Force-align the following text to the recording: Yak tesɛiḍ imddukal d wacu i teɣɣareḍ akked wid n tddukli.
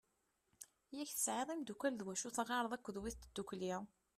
Yak 0.97 1.09
tesɛiḍ 1.11 1.49
imddukal 1.51 1.93
d 1.97 2.01
wacu 2.05 2.25
i 2.29 2.31
teɣɣareḍ 2.35 2.71
akked 2.73 2.95
wid 3.01 3.15
n 3.19 3.21
tddukli. 3.23 3.75